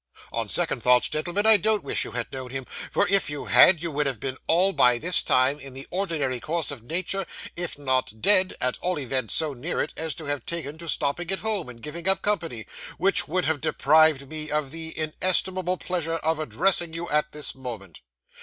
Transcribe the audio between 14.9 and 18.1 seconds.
inestimable pleasure of addressing you at this moment.